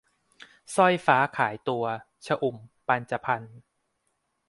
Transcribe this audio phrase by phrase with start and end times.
[0.75, 1.83] สร้อยฟ้าขายตัว-
[2.25, 2.57] ชอุ่ม
[2.87, 3.55] ปัญจพรรค์